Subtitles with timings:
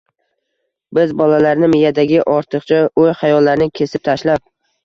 [0.97, 4.47] Biz bolalarni miyadagi ortiqcha o‘y-xayollarni “kesib tashlab”